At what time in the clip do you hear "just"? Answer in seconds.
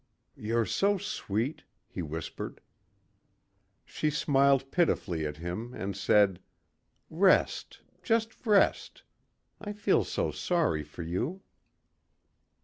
8.01-8.43